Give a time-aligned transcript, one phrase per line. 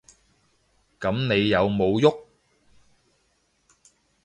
[0.99, 2.05] 噉你有無郁？